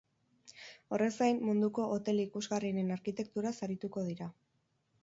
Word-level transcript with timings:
Horrez 0.97 1.09
gain, 1.17 1.41
munduko 1.49 1.85
hotel 1.97 2.23
ikusgarrienen 2.25 2.91
arkitekturaz 2.97 3.57
arituko 3.69 4.09
dira. 4.13 4.33